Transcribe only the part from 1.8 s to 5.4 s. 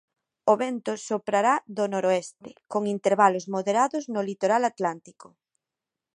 noroeste con intervalos moderados no litoral Atlántico.